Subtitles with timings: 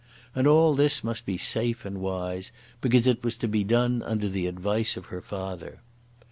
[0.33, 2.51] And all this must be safe and wise,
[2.81, 5.79] because it was to be done under the advice of her father.